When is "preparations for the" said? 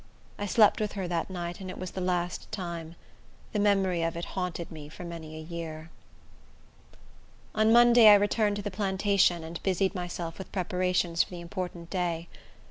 10.51-11.39